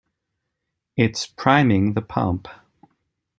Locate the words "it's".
0.97-1.27